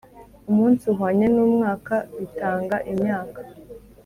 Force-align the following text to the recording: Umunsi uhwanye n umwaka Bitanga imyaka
Umunsi 0.49 0.83
uhwanye 0.91 1.25
n 1.35 1.37
umwaka 1.45 1.95
Bitanga 2.19 2.75
imyaka 2.91 3.39